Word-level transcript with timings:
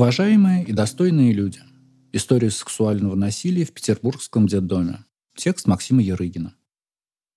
Уважаемые 0.00 0.64
и 0.64 0.72
достойные 0.72 1.34
люди. 1.34 1.60
История 2.10 2.50
сексуального 2.50 3.14
насилия 3.14 3.66
в 3.66 3.72
петербургском 3.72 4.46
детдоме. 4.46 5.04
Текст 5.36 5.66
Максима 5.66 6.00
Ярыгина. 6.00 6.54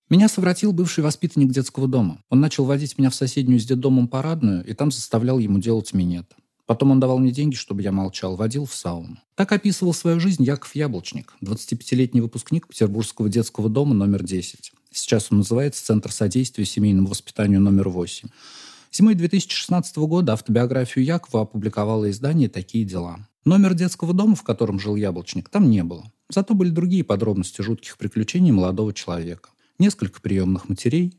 Меня 0.10 0.30
совратил 0.30 0.72
бывший 0.72 1.04
воспитанник 1.04 1.52
детского 1.52 1.90
дома. 1.90 2.24
Он 2.30 2.40
начал 2.40 2.64
водить 2.64 2.98
меня 2.98 3.10
в 3.10 3.16
соседнюю 3.16 3.60
с 3.60 3.66
детдомом 3.66 4.08
парадную, 4.08 4.64
и 4.64 4.72
там 4.74 4.92
заставлял 4.92 5.40
ему 5.40 5.60
делать 5.60 5.94
минет. 5.94 6.34
Потом 6.66 6.92
он 6.92 7.02
давал 7.02 7.20
мне 7.20 7.34
деньги, 7.34 7.56
чтобы 7.56 7.82
я 7.82 7.92
молчал, 7.92 8.38
водил 8.38 8.66
в 8.66 8.74
сауну. 8.74 9.18
Так 9.36 9.52
описывал 9.52 9.94
свою 9.94 10.22
жизнь 10.22 10.46
Яков 10.46 10.74
Яблочник, 10.74 11.34
25-летний 11.42 12.22
выпускник 12.22 12.70
Петербургского 12.70 13.28
детского 13.28 13.68
дома 13.68 13.94
номер 13.94 14.24
10. 14.24 14.72
Сейчас 14.90 15.28
он 15.34 15.40
называется 15.40 15.84
Центр 15.84 16.14
содействия 16.14 16.64
семейному 16.64 17.10
воспитанию 17.10 17.60
номер 17.60 17.90
8. 17.90 18.30
Зимой 18.96 19.16
2016 19.16 19.98
года 19.98 20.34
автобиографию 20.34 21.04
Якова 21.04 21.42
опубликовало 21.42 22.12
издание 22.12 22.48
«Такие 22.48 22.86
дела». 22.86 23.28
Номер 23.44 23.74
детского 23.74 24.14
дома, 24.14 24.36
в 24.36 24.44
котором 24.44 24.80
жил 24.80 24.96
Яблочник, 24.96 25.50
там 25.50 25.72
не 25.72 25.84
было. 25.84 26.12
Зато 26.30 26.54
были 26.54 26.70
другие 26.70 27.04
подробности 27.04 27.64
жутких 27.64 27.98
приключений 27.98 28.52
молодого 28.52 28.94
человека. 28.94 29.50
Несколько 29.80 30.22
приемных 30.22 30.70
матерей, 30.70 31.18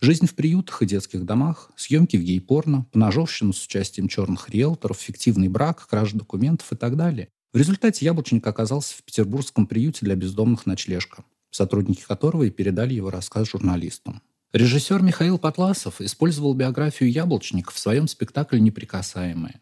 жизнь 0.00 0.26
в 0.26 0.34
приютах 0.34 0.82
и 0.82 0.86
детских 0.86 1.24
домах, 1.24 1.70
съемки 1.76 2.16
в 2.16 2.22
гей-порно, 2.24 2.86
поножовщину 2.90 3.52
с 3.52 3.64
участием 3.66 4.08
черных 4.08 4.50
риэлторов, 4.50 4.98
фиктивный 4.98 5.46
брак, 5.46 5.86
кража 5.88 6.16
документов 6.16 6.72
и 6.72 6.76
так 6.76 6.96
далее. 6.96 7.28
В 7.52 7.56
результате 7.56 8.04
Яблочник 8.04 8.44
оказался 8.44 8.96
в 8.96 9.04
петербургском 9.04 9.68
приюте 9.68 10.04
для 10.04 10.16
бездомных 10.16 10.66
ночлежка, 10.66 11.22
сотрудники 11.52 12.02
которого 12.02 12.42
и 12.42 12.50
передали 12.50 12.94
его 12.94 13.10
рассказ 13.10 13.48
журналистам. 13.48 14.22
Режиссер 14.52 15.00
Михаил 15.00 15.38
Потласов 15.38 16.02
использовал 16.02 16.52
биографию 16.52 17.10
Яблочник 17.10 17.70
в 17.70 17.78
своем 17.78 18.06
спектакле 18.06 18.60
«Неприкасаемые». 18.60 19.58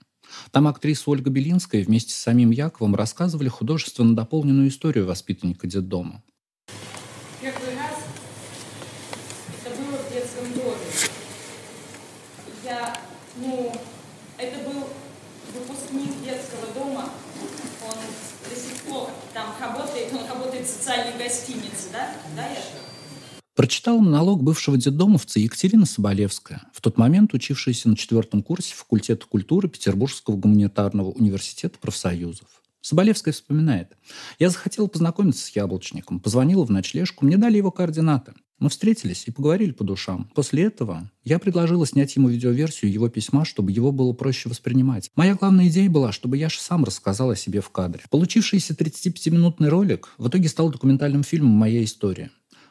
Там 0.50 0.66
актриса 0.66 1.08
Ольга 1.10 1.30
Белинская 1.30 1.84
вместе 1.84 2.12
с 2.12 2.16
самим 2.16 2.50
Яковом 2.50 2.96
рассказывали 2.96 3.46
художественно 3.46 4.16
дополненную 4.16 4.66
историю 4.68 5.06
воспитанника 5.06 5.68
детдома. 5.68 6.24
Первый 7.40 7.76
раз 7.76 8.02
это 9.64 9.76
было 9.76 9.96
в 9.96 10.12
детском 10.12 10.52
доме. 10.54 10.76
Я, 12.64 12.96
ну, 13.36 13.72
это 14.38 14.58
был 14.68 14.88
выпускник 15.54 16.20
детского 16.24 16.66
дома. 16.74 17.10
Он 17.86 17.94
до 17.94 18.56
сих 18.60 18.82
пор 18.88 19.10
там 19.34 19.54
работает, 19.60 20.12
он 20.12 20.26
работает 20.26 20.66
в 20.66 20.68
социальной 20.68 21.16
гостинице, 21.16 21.90
да? 21.92 22.12
Да, 22.34 22.48
я? 22.48 22.58
Прочитала 23.60 24.00
монолог 24.00 24.42
бывшего 24.42 24.78
детдомовца 24.78 25.38
Екатерина 25.38 25.84
Соболевская, 25.84 26.62
в 26.72 26.80
тот 26.80 26.96
момент 26.96 27.34
учившаяся 27.34 27.90
на 27.90 27.96
четвертом 27.98 28.42
курсе 28.42 28.74
факультета 28.74 29.26
культуры 29.26 29.68
Петербургского 29.68 30.36
гуманитарного 30.36 31.10
университета 31.10 31.78
профсоюзов. 31.78 32.48
Соболевская 32.80 33.34
вспоминает. 33.34 33.98
«Я 34.38 34.48
захотела 34.48 34.86
познакомиться 34.86 35.44
с 35.44 35.50
яблочником, 35.50 36.20
позвонила 36.20 36.64
в 36.64 36.70
ночлежку, 36.70 37.26
мне 37.26 37.36
дали 37.36 37.58
его 37.58 37.70
координаты. 37.70 38.32
Мы 38.60 38.70
встретились 38.70 39.24
и 39.26 39.30
поговорили 39.30 39.72
по 39.72 39.84
душам. 39.84 40.30
После 40.34 40.64
этого 40.64 41.10
я 41.22 41.38
предложила 41.38 41.86
снять 41.86 42.16
ему 42.16 42.30
видеоверсию 42.30 42.90
его 42.90 43.10
письма, 43.10 43.44
чтобы 43.44 43.72
его 43.72 43.92
было 43.92 44.14
проще 44.14 44.48
воспринимать. 44.48 45.10
Моя 45.16 45.34
главная 45.34 45.68
идея 45.68 45.90
была, 45.90 46.12
чтобы 46.12 46.38
я 46.38 46.48
же 46.48 46.58
сам 46.58 46.84
рассказал 46.84 47.28
о 47.28 47.36
себе 47.36 47.60
в 47.60 47.68
кадре. 47.68 48.04
Получившийся 48.08 48.72
35-минутный 48.72 49.68
ролик 49.68 50.14
в 50.16 50.28
итоге 50.28 50.48
стал 50.48 50.70
документальным 50.70 51.24
фильмом 51.24 51.52
«Моя 51.52 51.84
история». 51.84 52.30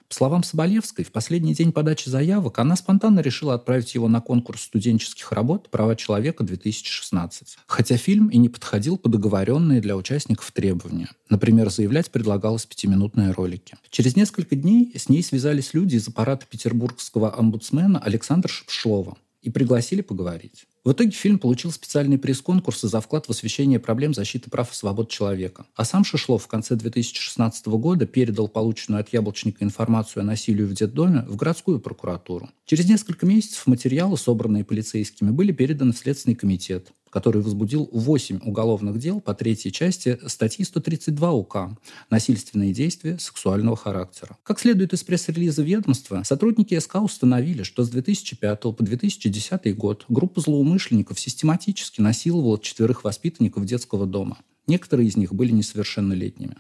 По 0.10 0.16
словам 0.16 0.42
Соболевской, 0.42 1.06
в 1.06 1.12
последний 1.12 1.54
день 1.54 1.72
подачи 1.72 2.10
заявок 2.10 2.58
она 2.58 2.76
спонтанно 2.76 3.20
решила 3.20 3.54
отправить 3.54 3.94
его 3.94 4.08
на 4.08 4.22
конкурс 4.22 4.64
студенческих 4.64 5.32
работ 5.32 5.70
«Права 5.70 5.96
человека-2016». 5.96 7.30
Хотя 7.68 7.96
фильм 7.96 8.28
и 8.30 8.38
не 8.38 8.50
подходил 8.50 8.98
по 8.98 9.08
договоренные 9.08 9.82
для 9.82 9.96
участников 9.96 10.52
требования. 10.52 11.10
Например, 11.30 11.70
заявлять 11.70 12.10
предлагалось 12.10 12.66
пятиминутные 12.66 13.32
ролики. 13.32 13.78
Через 13.92 14.16
несколько 14.16 14.56
дней 14.56 14.92
с 14.98 15.10
ней 15.10 15.22
связались 15.22 15.76
люди 15.76 15.98
из 15.98 16.08
аппарата 16.08 16.48
петербургского 16.50 17.38
омбудсмена 17.38 18.00
Александра 18.00 18.50
Шепшлова 18.50 19.16
и 19.42 19.50
пригласили 19.50 20.02
поговорить. 20.02 20.66
В 20.86 20.92
итоге 20.92 21.12
фильм 21.12 21.40
получил 21.40 21.72
специальный 21.72 22.18
пресс-конкурс 22.18 22.82
за 22.82 23.02
вклад 23.02 23.28
в 23.28 23.30
освещение 23.30 23.80
проблем 23.80 24.14
защиты 24.14 24.50
прав 24.50 24.72
и 24.72 24.76
свобод 24.76 25.10
человека. 25.10 25.66
А 25.76 25.86
сам 25.86 26.04
Шишлов 26.06 26.44
в 26.44 26.48
конце 26.48 26.76
2016 26.76 27.68
года 27.68 28.06
передал 28.06 28.48
полученную 28.48 29.02
от 29.02 29.10
Яблочника 29.14 29.64
информацию 29.64 30.22
о 30.22 30.26
насилии 30.26 30.64
в 30.64 30.74
детдоме 30.74 31.26
в 31.28 31.36
городскую 31.36 31.80
прокуратуру. 31.80 32.50
Через 32.66 32.88
несколько 32.88 33.26
месяцев 33.26 33.68
материалы, 33.68 34.18
собранные 34.18 34.64
полицейскими, 34.64 35.32
были 35.32 35.52
переданы 35.52 35.92
в 35.92 35.98
Следственный 35.98 36.36
комитет 36.36 36.92
который 37.10 37.42
возбудил 37.42 37.90
8 37.92 38.40
уголовных 38.44 39.00
дел 39.00 39.22
по 39.22 39.34
третьей 39.34 39.72
части 39.72 40.20
статьи 40.28 40.66
132 40.66 41.32
УК 41.32 41.78
«Насильственные 42.10 42.74
действия 42.74 43.18
сексуального 43.20 43.76
характера». 43.76 44.38
Как 44.44 44.60
следует 44.60 44.94
из 44.94 45.04
пресс-релиза 45.04 45.64
ведомства, 45.64 46.24
сотрудники 46.24 46.78
СК 46.78 46.96
установили, 46.96 47.64
что 47.64 47.84
с 47.84 47.90
2005 47.90 48.62
по 48.62 48.76
2010 48.80 49.76
год 49.76 50.06
группа 50.10 50.42
злоумышленников 50.42 51.20
систематически 51.20 52.02
насиловала 52.02 52.60
четверых 52.60 53.04
воспитанников 53.04 53.66
детского 53.66 54.06
дома. 54.06 54.38
Некоторые 54.68 55.08
из 55.08 55.18
них 55.18 55.34
были 55.34 55.52
несовершеннолетними. 55.52 56.58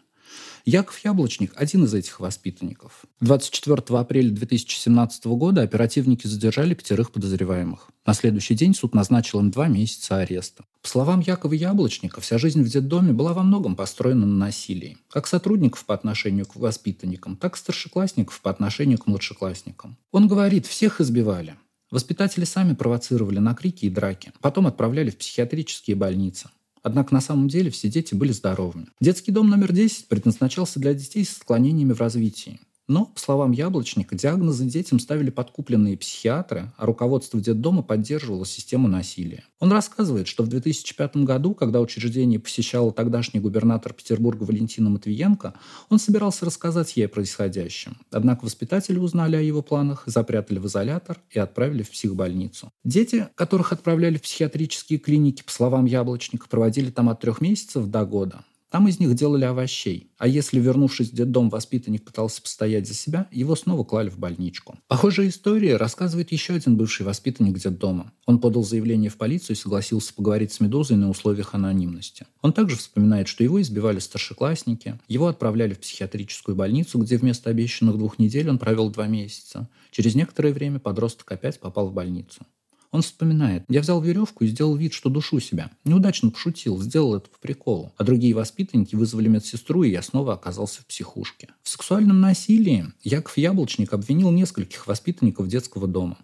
Яков 0.69 0.99
Яблочник– 1.03 1.51
один 1.55 1.85
из 1.85 1.95
этих 1.95 2.19
воспитанников. 2.19 3.05
24 3.21 3.81
апреля 3.99 4.29
2017 4.29 5.25
года 5.25 5.63
оперативники 5.63 6.27
задержали 6.27 6.75
пятерых 6.75 7.11
подозреваемых. 7.11 7.89
На 8.05 8.13
следующий 8.13 8.53
день 8.53 8.75
суд 8.75 8.93
назначил 8.93 9.39
им 9.39 9.49
два 9.49 9.67
месяца 9.67 10.17
ареста. 10.17 10.63
По 10.83 10.87
словам 10.87 11.21
Якова 11.21 11.53
Яблочника, 11.53 12.21
вся 12.21 12.37
жизнь 12.37 12.61
в 12.61 12.69
детдоме 12.69 13.13
была 13.13 13.33
во 13.33 13.41
многом 13.41 13.75
построена 13.75 14.27
на 14.27 14.35
насилии. 14.45 14.99
Как 15.09 15.25
сотрудников 15.25 15.83
по 15.85 15.95
отношению 15.95 16.45
к 16.45 16.55
воспитанникам, 16.55 17.35
так 17.35 17.55
и 17.55 17.57
старшеклассников 17.57 18.39
по 18.39 18.51
отношению 18.51 18.99
к 18.99 19.07
младшеклассникам. 19.07 19.97
Он 20.11 20.27
говорит, 20.27 20.67
всех 20.67 21.01
избивали. 21.01 21.55
Воспитатели 21.89 22.45
сами 22.45 22.75
провоцировали 22.75 23.39
на 23.39 23.55
крики 23.55 23.85
и 23.85 23.89
драки. 23.89 24.33
Потом 24.39 24.67
отправляли 24.67 25.09
в 25.09 25.17
психиатрические 25.17 25.95
больницы. 25.95 26.51
Однако 26.83 27.13
на 27.13 27.21
самом 27.21 27.47
деле 27.47 27.69
все 27.71 27.89
дети 27.89 28.15
были 28.15 28.31
здоровыми. 28.31 28.87
Детский 28.99 29.31
дом 29.31 29.49
номер 29.49 29.71
10 29.71 30.07
предназначался 30.07 30.79
для 30.79 30.93
детей 30.93 31.25
с 31.25 31.37
отклонениями 31.37 31.93
в 31.93 31.99
развитии. 31.99 32.59
Но, 32.89 33.05
по 33.05 33.19
словам 33.19 33.51
Яблочника, 33.51 34.15
диагнозы 34.15 34.65
детям 34.65 34.99
ставили 34.99 35.29
подкупленные 35.29 35.95
психиатры, 35.95 36.73
а 36.75 36.87
руководство 36.87 37.39
детдома 37.39 37.83
поддерживало 37.83 38.47
систему 38.47 38.87
насилия. 38.87 39.43
Он 39.59 39.71
рассказывает, 39.71 40.27
что 40.27 40.41
в 40.41 40.47
2005 40.47 41.17
году, 41.17 41.53
когда 41.53 41.81
учреждение 41.81 42.39
посещала 42.39 42.91
тогдашний 42.91 43.39
губернатор 43.39 43.93
Петербурга 43.93 44.41
Валентина 44.41 44.89
Матвиенко, 44.89 45.53
он 45.89 45.99
собирался 45.99 46.45
рассказать 46.45 46.97
ей 46.97 47.05
о 47.05 47.09
происходящем. 47.09 47.95
Однако 48.09 48.45
воспитатели 48.45 48.97
узнали 48.97 49.35
о 49.35 49.41
его 49.41 49.61
планах, 49.61 50.01
запрятали 50.07 50.57
в 50.57 50.65
изолятор 50.65 51.19
и 51.29 51.37
отправили 51.37 51.83
в 51.83 51.91
психбольницу. 51.91 52.71
Дети, 52.83 53.27
которых 53.35 53.71
отправляли 53.71 54.17
в 54.17 54.23
психиатрические 54.23 54.97
клиники, 54.97 55.43
по 55.43 55.51
словам 55.51 55.85
Яблочника, 55.85 56.47
проводили 56.49 56.89
там 56.89 57.09
от 57.09 57.19
трех 57.21 57.39
месяцев 57.39 57.85
до 57.85 58.03
года. 58.03 58.43
Там 58.69 58.87
из 58.87 58.99
них 58.99 59.15
делали 59.15 59.45
овощей. 59.45 60.11
А 60.17 60.27
если, 60.27 60.59
вернувшись 60.59 61.09
в 61.09 61.15
детдом, 61.15 61.49
воспитанник 61.49 62.03
пытался 62.03 62.41
постоять 62.41 62.87
за 62.87 62.93
себя, 62.93 63.27
его 63.31 63.55
снова 63.55 63.83
клали 63.83 64.09
в 64.09 64.19
больничку. 64.19 64.77
Похожая 64.87 65.29
история 65.29 65.75
рассказывает 65.75 66.31
еще 66.31 66.53
один 66.53 66.77
бывший 66.77 67.03
воспитанник 67.05 67.57
детдома. 67.57 68.11
Он 68.27 68.39
подал 68.39 68.63
заявление 68.63 69.09
в 69.09 69.17
полицию 69.17 69.55
и 69.55 69.59
согласился 69.59 70.13
поговорить 70.13 70.53
с 70.53 70.59
«Медузой» 70.59 70.97
на 70.97 71.09
условиях 71.09 71.55
анонимности. 71.55 72.27
Он 72.41 72.53
также 72.53 72.75
вспоминает, 72.75 73.27
что 73.27 73.43
его 73.43 73.59
избивали 73.59 73.99
старшеклассники, 73.99 74.99
его 75.07 75.27
отправляли 75.27 75.73
в 75.73 75.79
психиатрическую 75.79 76.55
больницу, 76.55 76.99
где 76.99 77.17
вместо 77.17 77.49
обещанных 77.49 77.97
двух 77.97 78.19
недель 78.19 78.49
он 78.49 78.59
провел 78.59 78.91
два 78.91 79.07
месяца. 79.07 79.67
Через 79.91 80.13
некоторое 80.13 80.53
время 80.53 80.79
подросток 80.79 81.31
опять 81.31 81.59
попал 81.59 81.89
в 81.89 81.93
больницу. 81.93 82.45
Он 82.91 83.03
вспоминает. 83.03 83.63
Я 83.69 83.81
взял 83.81 84.01
веревку 84.01 84.43
и 84.43 84.47
сделал 84.47 84.75
вид, 84.75 84.93
что 84.93 85.09
душу 85.09 85.39
себя. 85.39 85.69
Неудачно 85.85 86.31
пошутил, 86.31 86.81
сделал 86.81 87.15
это 87.15 87.29
по 87.29 87.37
приколу. 87.37 87.93
А 87.97 88.03
другие 88.03 88.33
воспитанники 88.33 88.95
вызвали 88.95 89.27
медсестру, 89.27 89.83
и 89.83 89.91
я 89.91 90.01
снова 90.01 90.33
оказался 90.33 90.81
в 90.81 90.87
психушке. 90.87 91.49
В 91.61 91.69
сексуальном 91.69 92.19
насилии 92.19 92.87
Яков 93.03 93.37
Яблочник 93.37 93.93
обвинил 93.93 94.31
нескольких 94.31 94.87
воспитанников 94.87 95.47
детского 95.47 95.87
дома. 95.87 96.17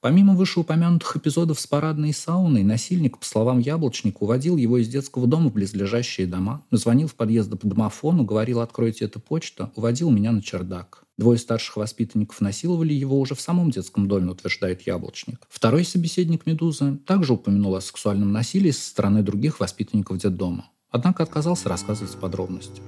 Помимо 0.00 0.34
вышеупомянутых 0.34 1.16
эпизодов 1.16 1.60
с 1.60 1.66
парадной 1.66 2.14
сауной, 2.14 2.62
насильник, 2.62 3.18
по 3.18 3.24
словам 3.26 3.58
Яблочника, 3.58 4.18
уводил 4.20 4.56
его 4.56 4.78
из 4.78 4.88
детского 4.88 5.26
дома 5.26 5.50
в 5.50 5.52
близлежащие 5.52 6.26
дома, 6.26 6.64
звонил 6.70 7.06
в 7.06 7.14
подъезд 7.14 7.50
по 7.50 7.66
домофону, 7.66 8.24
говорил 8.24 8.60
«откройте 8.60 9.04
эту 9.04 9.20
почту», 9.20 9.70
уводил 9.76 10.10
меня 10.10 10.32
на 10.32 10.40
чердак. 10.40 11.04
Двое 11.18 11.38
старших 11.38 11.76
воспитанников 11.76 12.40
насиловали 12.40 12.94
его 12.94 13.20
уже 13.20 13.34
в 13.34 13.42
самом 13.42 13.70
детском 13.70 14.08
доме, 14.08 14.30
утверждает 14.30 14.86
Яблочник. 14.86 15.46
Второй 15.50 15.84
собеседник 15.84 16.46
«Медузы» 16.46 16.96
также 17.04 17.34
упомянул 17.34 17.76
о 17.76 17.82
сексуальном 17.82 18.32
насилии 18.32 18.70
со 18.70 18.88
стороны 18.88 19.22
других 19.22 19.60
воспитанников 19.60 20.16
детдома. 20.16 20.70
Однако 20.88 21.24
отказался 21.24 21.68
рассказывать 21.68 22.16
подробности. 22.16 22.80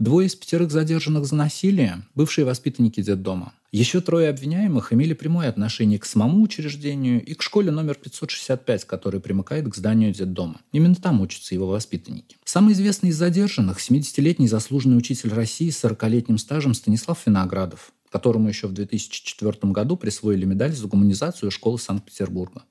Двое 0.00 0.28
из 0.28 0.34
пятерых 0.34 0.70
задержанных 0.70 1.26
за 1.26 1.34
насилие– 1.34 2.00
бывшие 2.14 2.46
воспитанники 2.46 3.02
детдома. 3.02 3.52
Еще 3.70 4.00
трое 4.00 4.30
обвиняемых 4.30 4.94
имели 4.94 5.12
прямое 5.12 5.50
отношение 5.50 5.98
к 5.98 6.06
самому 6.06 6.42
учреждению 6.42 7.22
и 7.22 7.34
к 7.34 7.42
школе 7.42 7.70
номер 7.70 7.96
565, 7.96 8.86
которая 8.86 9.20
примыкает 9.20 9.68
к 9.68 9.76
зданию 9.76 10.14
детдома. 10.14 10.62
Именно 10.72 10.94
там 10.94 11.20
учатся 11.20 11.54
его 11.54 11.66
воспитанники. 11.66 12.38
Самый 12.46 12.72
известный 12.72 13.10
из 13.10 13.18
задержанных– 13.18 13.78
70-летний 13.90 14.48
заслуженный 14.48 14.96
учитель 14.96 15.34
России 15.34 15.68
с 15.68 15.84
40-летним 15.84 16.38
стажем 16.38 16.72
Станислав 16.72 17.26
Виноградов, 17.26 17.92
которому 18.10 18.48
еще 18.48 18.68
в 18.68 18.72
2004 18.72 19.70
году 19.70 19.98
присвоили 19.98 20.46
медаль 20.46 20.72
за 20.72 20.86
гуманизацию 20.86 21.50
школы 21.50 21.78
Санкт-Петербурга. 21.78 22.62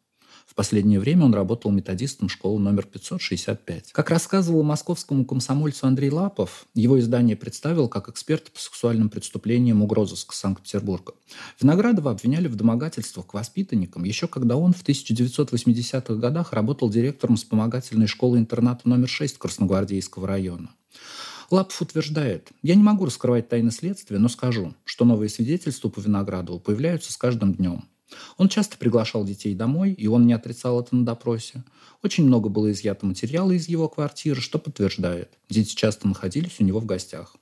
В 0.49 0.55
последнее 0.55 0.99
время 0.99 1.25
он 1.25 1.35
работал 1.35 1.69
методистом 1.69 2.27
школы 2.27 2.59
номер 2.59 2.87
565. 2.87 3.91
Как 3.91 4.09
рассказывал 4.09 4.63
московскому 4.63 5.23
комсомольцу 5.23 5.85
Андрей 5.85 6.09
Лапов, 6.09 6.65
его 6.73 6.99
издание 6.99 7.35
представил 7.35 7.87
как 7.87 8.09
эксперт 8.09 8.51
по 8.51 8.59
сексуальным 8.59 9.09
преступлениям 9.11 9.83
угрозыска 9.83 10.35
Санкт-Петербурга. 10.35 11.13
Виноградова 11.61 12.09
обвиняли 12.09 12.47
в 12.47 12.55
домогательствах 12.55 13.27
к 13.27 13.35
воспитанникам 13.35 14.03
еще 14.03 14.27
когда 14.27 14.55
он 14.55 14.73
в 14.73 14.83
1980-х 14.83 16.15
годах 16.15 16.51
работал 16.51 16.89
директором 16.89 17.35
вспомогательной 17.35 18.07
школы-интерната 18.07 18.89
номер 18.89 19.07
6 19.07 19.37
Красногвардейского 19.37 20.27
района. 20.27 20.71
Лапов 21.51 21.79
утверждает, 21.79 22.49
я 22.63 22.73
не 22.73 22.81
могу 22.81 23.05
раскрывать 23.05 23.49
тайны 23.49 23.69
следствия, 23.69 24.17
но 24.17 24.29
скажу, 24.29 24.73
что 24.83 25.05
новые 25.05 25.29
свидетельства 25.29 25.89
по 25.89 25.99
Виноградову 25.99 26.59
появляются 26.59 27.13
с 27.13 27.17
каждым 27.17 27.53
днем. 27.53 27.85
Он 28.37 28.49
часто 28.49 28.77
приглашал 28.77 29.23
детей 29.23 29.55
домой, 29.55 29.91
и 29.91 30.07
он 30.07 30.25
не 30.25 30.33
отрицал 30.33 30.81
это 30.81 30.95
на 30.95 31.05
допросе. 31.05 31.63
Очень 32.03 32.25
много 32.25 32.49
было 32.49 32.71
изъято 32.71 33.05
материала 33.05 33.51
из 33.51 33.67
его 33.67 33.89
квартиры, 33.89 34.41
что 34.41 34.59
подтверждает. 34.59 35.31
Дети 35.49 35.75
часто 35.75 36.07
находились 36.07 36.59
у 36.59 36.63
него 36.63 36.79
в 36.79 36.85
гостях. 36.85 37.35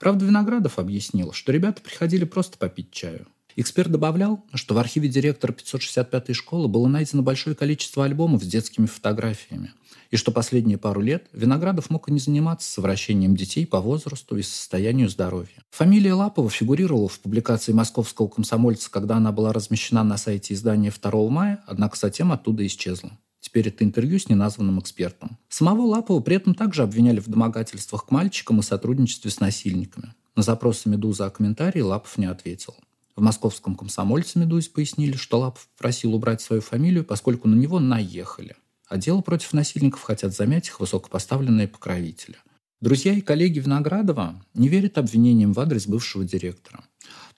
Правда, 0.00 0.24
Виноградов 0.24 0.78
объяснил, 0.78 1.32
что 1.32 1.52
ребята 1.52 1.80
приходили 1.80 2.24
просто 2.24 2.58
попить 2.58 2.90
чаю. 2.90 3.26
Эксперт 3.56 3.90
добавлял, 3.90 4.44
что 4.52 4.74
в 4.74 4.78
архиве 4.78 5.08
директора 5.08 5.52
565-й 5.52 6.34
школы 6.34 6.66
было 6.66 6.88
найдено 6.88 7.22
большое 7.22 7.54
количество 7.54 8.04
альбомов 8.04 8.42
с 8.42 8.46
детскими 8.46 8.86
фотографиями, 8.86 9.72
и 10.10 10.16
что 10.16 10.32
последние 10.32 10.76
пару 10.76 11.00
лет 11.00 11.28
Виноградов 11.32 11.88
мог 11.88 12.08
и 12.08 12.12
не 12.12 12.18
заниматься 12.18 12.68
совращением 12.68 13.36
детей 13.36 13.64
по 13.64 13.80
возрасту 13.80 14.36
и 14.36 14.42
состоянию 14.42 15.08
здоровья. 15.08 15.62
Фамилия 15.70 16.14
Лапова 16.14 16.50
фигурировала 16.50 17.08
в 17.08 17.20
публикации 17.20 17.72
московского 17.72 18.26
комсомольца, 18.26 18.90
когда 18.90 19.16
она 19.16 19.30
была 19.30 19.52
размещена 19.52 20.02
на 20.02 20.16
сайте 20.16 20.54
издания 20.54 20.92
2 20.92 21.28
мая, 21.30 21.62
однако 21.66 21.96
затем 21.96 22.32
оттуда 22.32 22.66
исчезла. 22.66 23.12
Теперь 23.38 23.68
это 23.68 23.84
интервью 23.84 24.18
с 24.18 24.28
неназванным 24.28 24.80
экспертом. 24.80 25.38
Самого 25.48 25.82
Лапова 25.82 26.20
при 26.20 26.36
этом 26.36 26.54
также 26.54 26.82
обвиняли 26.82 27.20
в 27.20 27.28
домогательствах 27.28 28.06
к 28.06 28.10
мальчикам 28.10 28.60
и 28.60 28.62
сотрудничестве 28.62 29.30
с 29.30 29.38
насильниками. 29.38 30.14
На 30.34 30.42
запросы 30.42 30.88
«Медузы» 30.88 31.22
о 31.22 31.30
комментарии 31.30 31.80
Лапов 31.80 32.16
не 32.16 32.26
ответил. 32.26 32.74
В 33.16 33.20
московском 33.20 33.76
комсомольце 33.76 34.38
«Медузе» 34.40 34.70
пояснили, 34.70 35.16
что 35.16 35.38
Лапов 35.38 35.68
просил 35.78 36.14
убрать 36.14 36.40
свою 36.40 36.60
фамилию, 36.62 37.04
поскольку 37.04 37.46
на 37.46 37.54
него 37.54 37.78
наехали. 37.78 38.56
А 38.88 38.96
дело 38.96 39.20
против 39.20 39.52
насильников 39.52 40.02
хотят 40.02 40.34
замять 40.34 40.68
их 40.68 40.80
высокопоставленные 40.80 41.68
покровители. 41.68 42.36
Друзья 42.80 43.14
и 43.14 43.20
коллеги 43.20 43.60
Виноградова 43.60 44.44
не 44.52 44.68
верят 44.68 44.98
обвинениям 44.98 45.52
в 45.52 45.60
адрес 45.60 45.86
бывшего 45.86 46.24
директора. 46.24 46.84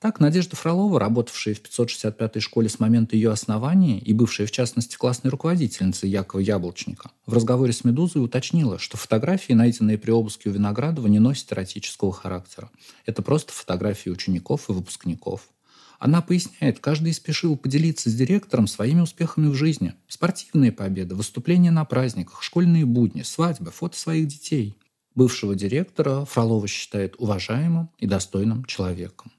Так, 0.00 0.18
Надежда 0.18 0.56
Фролова, 0.56 0.98
работавшая 0.98 1.54
в 1.54 1.62
565-й 1.62 2.40
школе 2.40 2.68
с 2.68 2.80
момента 2.80 3.16
ее 3.16 3.30
основания 3.30 3.98
и 3.98 4.12
бывшая, 4.12 4.46
в 4.46 4.50
частности, 4.50 4.96
классной 4.96 5.30
руководительницей 5.30 6.08
Якова 6.08 6.40
Яблочника, 6.40 7.10
в 7.26 7.32
разговоре 7.32 7.72
с 7.72 7.84
«Медузой» 7.84 8.24
уточнила, 8.24 8.78
что 8.78 8.96
фотографии, 8.96 9.52
найденные 9.52 9.98
при 9.98 10.10
обыске 10.10 10.50
у 10.50 10.52
Виноградова, 10.52 11.06
не 11.06 11.18
носят 11.18 11.52
эротического 11.52 12.12
характера. 12.12 12.70
Это 13.04 13.22
просто 13.22 13.52
фотографии 13.52 14.10
учеников 14.10 14.68
и 14.68 14.72
выпускников. 14.72 15.48
Она 15.98 16.20
поясняет, 16.20 16.80
каждый 16.80 17.14
спешил 17.14 17.56
поделиться 17.56 18.10
с 18.10 18.14
директором 18.14 18.66
своими 18.66 19.00
успехами 19.00 19.48
в 19.48 19.54
жизни. 19.54 19.94
Спортивные 20.08 20.72
победы, 20.72 21.14
выступления 21.14 21.70
на 21.70 21.84
праздниках, 21.84 22.42
школьные 22.42 22.84
будни, 22.84 23.22
свадьбы, 23.22 23.70
фото 23.70 23.98
своих 23.98 24.28
детей. 24.28 24.76
Бывшего 25.14 25.54
директора 25.54 26.26
Фролова 26.26 26.68
считает 26.68 27.14
уважаемым 27.18 27.88
и 27.98 28.06
достойным 28.06 28.66
человеком. 28.66 29.32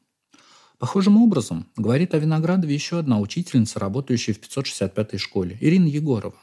Похожим 0.80 1.21
образом 1.21 1.68
говорит 1.75 2.13
о 2.13 2.19
Виноградове 2.19 2.74
еще 2.74 3.00
одна 3.00 3.19
учительница, 3.19 3.80
работающая 3.80 4.33
в 4.33 4.39
565-й 4.39 5.18
школе, 5.18 5.57
Ирина 5.60 5.88
Егорова. 5.88 6.38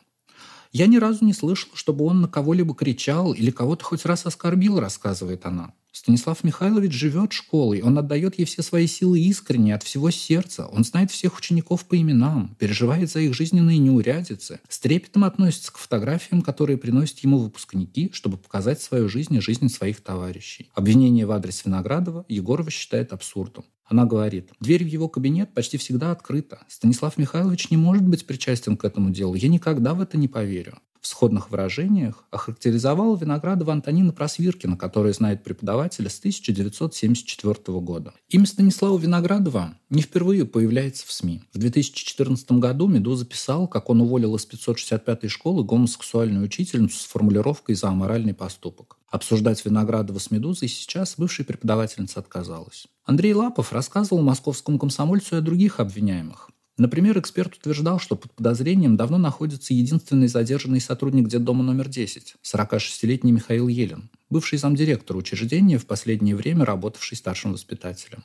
«Я 0.73 0.87
ни 0.87 0.97
разу 0.97 1.25
не 1.25 1.33
слышала, 1.33 1.77
чтобы 1.77 2.05
он 2.05 2.21
на 2.21 2.29
кого-либо 2.29 2.75
кричал 2.75 3.33
или 3.33 3.53
кого-то 3.53 3.85
хоть 3.85 4.05
раз 4.05 4.27
оскорбил», 4.27 4.81
рассказывает 4.81 5.47
она. 5.47 5.73
Станислав 5.95 6.43
Михайлович 6.43 6.93
живет 6.93 7.33
школой, 7.33 7.81
он 7.81 7.97
отдает 7.97 8.37
ей 8.37 8.47
все 8.47 8.63
свои 8.63 8.89
силы 8.89 9.21
искренне, 9.21 9.77
от 9.77 9.85
всего 9.85 10.11
сердца. 10.11 10.67
Он 10.67 10.83
знает 10.83 11.13
всех 11.13 11.39
учеников 11.39 11.85
по 11.85 11.97
именам, 11.97 12.57
переживает 12.59 13.13
за 13.13 13.21
их 13.21 13.33
жизненные 13.33 13.79
неурядицы, 13.79 14.59
с 14.69 14.81
трепетом 14.81 15.23
относится 15.23 15.73
к 15.73 15.79
фотографиям, 15.79 16.43
которые 16.43 16.79
приносят 16.79 17.21
ему 17.21 17.39
выпускники, 17.39 18.11
чтобы 18.13 18.39
показать 18.39 18.83
свою 18.83 19.09
жизнь 19.09 19.37
и 19.37 19.41
жизнь 19.41 19.69
своих 19.69 20.01
товарищей. 20.01 20.69
Обвинение 20.75 21.27
в 21.27 21.31
адрес 21.31 21.65
Виноградова 21.65 22.25
Егорова 22.29 22.73
считает 22.73 23.13
абсурдом. 23.13 23.65
Она 23.85 24.05
говорит, 24.05 24.51
дверь 24.59 24.83
в 24.83 24.89
его 24.89 25.09
кабинет 25.09 25.55
почти 25.55 25.79
всегда 25.79 26.11
открыта. 26.11 26.59
Станислав 26.67 27.19
Михайлович 27.19 27.71
не 27.71 27.77
может 27.77 28.03
быть 28.03 28.27
причастен 28.27 28.77
к 28.77 28.85
этому 28.85 29.11
делу. 29.11 29.37
Я 29.37 29.47
никогда 29.47 29.95
в 29.95 30.01
это 30.01 30.19
не 30.19 30.27
поверю 30.27 30.77
в 31.05 31.07
сходных 31.07 31.51
выражениях 31.51 32.25
охарактеризовал 32.31 33.15
Виноградова 33.15 33.75
Антонина 33.75 34.11
Просвиркина, 34.11 34.79
который 34.79 35.13
знает 35.13 35.45
преподавателя 35.45 36.09
с 36.09 36.19
1974 36.19 37.79
года. 37.81 38.15
Имя 38.31 38.47
Станислава 38.47 38.97
Виноградова 38.97 39.75
не 39.91 40.01
впервые 40.01 40.47
появляется 40.47 41.07
в 41.07 41.13
СМИ. 41.13 41.43
В 41.53 41.59
2014 41.59 42.53
году 42.53 42.87
«Медуза» 42.87 43.27
писал, 43.27 43.69
как 43.69 43.91
он 43.91 44.01
уволил 44.01 44.35
из 44.37 44.49
565-й 44.49 45.29
школы 45.29 45.63
гомосексуальную 45.63 46.47
учительницу 46.47 46.97
с 46.97 47.05
формулировкой 47.05 47.75
за 47.75 47.89
аморальный 47.89 48.33
поступок. 48.33 48.97
Обсуждать 49.11 49.63
Виноградова 49.63 50.19
с 50.19 50.31
«Медузой» 50.31 50.69
сейчас 50.69 51.17
бывшая 51.19 51.45
преподавательница 51.45 52.21
отказалась. 52.21 52.87
Андрей 53.05 53.35
Лапов 53.35 53.75
рассказывал 53.75 54.23
московскому 54.23 54.79
комсомольцу 54.79 55.37
и 55.37 55.39
о 55.41 55.43
других 55.43 55.81
обвиняемых. 55.81 56.49
Например, 56.77 57.17
эксперт 57.19 57.55
утверждал, 57.55 58.01
что 58.01 58.17
под 58.17 58.33
подозрением 58.33 58.97
давно 58.97 59.17
находится 59.17 59.73
единственный 59.73 60.27
задержанный 60.27 60.81
сотрудник 60.81 61.29
детдома 61.29 61.63
номер 61.63 61.89
10, 61.89 62.35
46-летний 62.43 63.31
Михаил 63.31 63.69
Елен, 63.69 64.11
бывший 64.29 64.59
замдиректора 64.59 65.17
учреждения, 65.17 65.79
в 65.79 65.87
последнее 65.87 66.35
время 66.35 66.65
работавший 66.65 67.17
старшим 67.17 67.53
воспитателем. 67.53 68.25